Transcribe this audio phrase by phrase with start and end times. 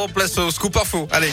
[0.00, 1.08] On place au scoop info.
[1.10, 1.32] Allez.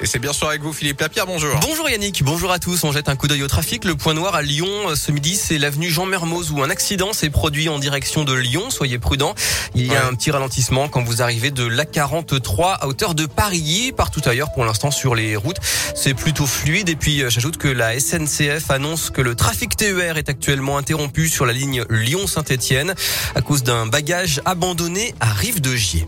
[0.00, 1.50] Et c'est bien sûr avec vous Philippe Lapierre, bonjour.
[1.60, 2.84] Bonjour Yannick, bonjour à tous.
[2.84, 3.84] On jette un coup d'œil au trafic.
[3.84, 7.12] Le point noir à Lyon euh, ce midi, c'est l'avenue Jean Mermoz où un accident
[7.12, 8.70] s'est produit en direction de Lyon.
[8.70, 9.34] Soyez prudents.
[9.74, 13.92] Il y a un petit ralentissement quand vous arrivez de l'A43 à hauteur de Paris.
[13.96, 15.58] Partout ailleurs pour l'instant sur les routes,
[15.96, 16.88] c'est plutôt fluide.
[16.88, 21.28] Et puis euh, j'ajoute que la SNCF annonce que le trafic TER est actuellement interrompu
[21.28, 22.94] sur la ligne Lyon-Saint-Etienne
[23.34, 26.06] à cause d'un bagage abandonné à Rive de Gier.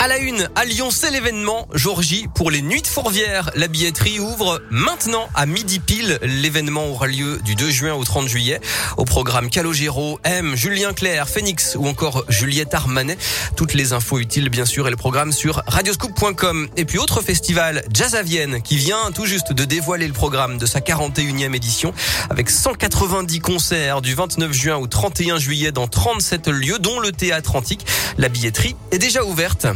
[0.00, 3.50] À la une, à Lyon, c'est l'événement jour J pour les nuits de Fourvière.
[3.54, 6.18] La billetterie ouvre maintenant à midi pile.
[6.22, 8.60] L'événement aura lieu du 2 juin au 30 juillet.
[8.96, 13.18] Au programme Calogero, M, Julien Clerc, Phoenix ou encore Juliette Armanet.
[13.56, 16.68] Toutes les infos utiles, bien sûr, et le programme sur radioscoop.com.
[16.76, 20.58] Et puis autre festival, Jazz à Vienne, qui vient tout juste de dévoiler le programme
[20.58, 21.92] de sa 41e édition
[22.30, 27.56] avec 190 concerts du 29 juin au 31 juillet dans 37 lieux, dont le théâtre
[27.56, 27.86] antique.
[28.18, 29.66] La billetterie est déjà ouverte.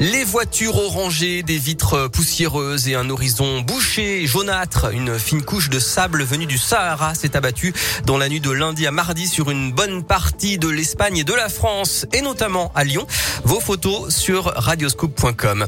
[0.00, 4.92] Les voitures orangées, des vitres poussiéreuses et un horizon bouché, jaunâtre.
[4.92, 7.74] Une fine couche de sable venue du Sahara s'est abattue
[8.06, 11.34] dans la nuit de lundi à mardi sur une bonne partie de l'Espagne et de
[11.34, 13.08] la France, et notamment à Lyon.
[13.42, 15.66] Vos photos sur radioscoop.com.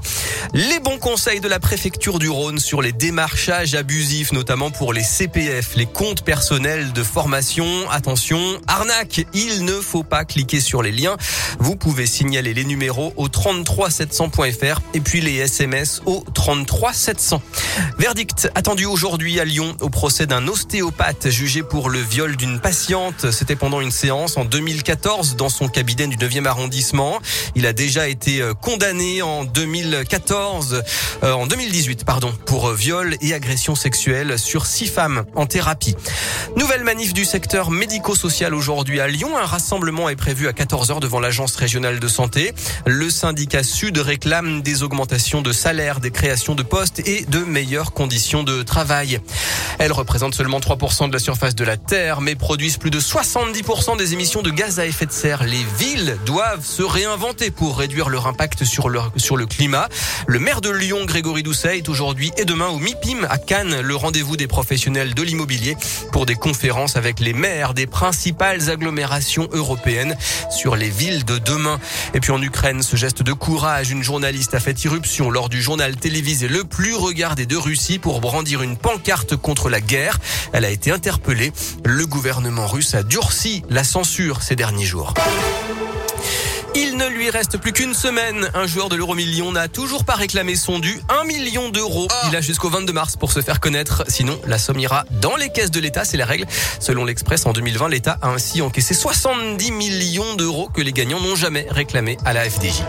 [0.55, 5.03] Les bons conseils de la préfecture du Rhône sur les démarchages abusifs, notamment pour les
[5.03, 7.67] CPF, les comptes personnels de formation.
[7.91, 11.17] Attention, arnaque, il ne faut pas cliquer sur les liens.
[11.58, 14.20] Vous pouvez signaler les numéros au 33 700
[14.93, 17.43] et puis les SMS au 33 700.
[17.99, 23.31] Verdict attendu aujourd'hui à Lyon au procès d'un ostéopathe jugé pour le viol d'une patiente.
[23.31, 27.19] C'était pendant une séance en 2014 dans son cabinet du 9e arrondissement.
[27.55, 30.83] Il a déjà été euh, condamné en 2014,
[31.23, 35.97] euh, en 2018 pardon, pour euh, viol et agression sexuelle sur six femmes en thérapie.
[36.57, 39.39] Nouvelle manif du secteur médico-social aujourd'hui à Lyon.
[39.39, 42.53] Un rassemblement est prévu à 14h devant l'agence régionale de santé.
[42.85, 47.92] Le syndicat Sud réclament des augmentations de salaire, des créations de postes et de meilleures
[47.92, 49.20] conditions de travail.
[49.78, 53.96] Elles représentent seulement 3% de la surface de la Terre, mais produisent plus de 70%
[53.96, 55.45] des émissions de gaz à effet de serre.
[55.45, 59.89] Les villes doivent se réinventer pour réduire leur impact sur le, sur le climat.
[60.27, 63.95] Le maire de Lyon, Grégory Doucet, est aujourd'hui et demain au MIPIM à Cannes, le
[63.95, 65.77] rendez-vous des professionnels de l'immobilier
[66.11, 70.17] pour des conférences avec les maires des principales agglomérations européennes
[70.51, 71.79] sur les villes de demain.
[72.12, 75.50] Et puis en Ukraine, ce geste de courage, une une journaliste a fait irruption lors
[75.50, 80.18] du journal télévisé le plus regardé de Russie pour brandir une pancarte contre la guerre.
[80.55, 81.52] Elle a été interpellée.
[81.84, 85.12] Le gouvernement russe a durci la censure ces derniers jours.
[86.74, 88.50] Il ne lui reste plus qu'une semaine.
[88.55, 90.98] Un joueur de l'euro million n'a toujours pas réclamé son dû.
[91.11, 92.08] Un million d'euros.
[92.11, 92.28] Ah.
[92.30, 94.05] Il a jusqu'au 22 mars pour se faire connaître.
[94.08, 96.06] Sinon, la somme ira dans les caisses de l'État.
[96.06, 96.46] C'est la règle.
[96.78, 101.36] Selon l'Express, en 2020, l'État a ainsi encaissé 70 millions d'euros que les gagnants n'ont
[101.36, 102.82] jamais réclamé à la FDJ.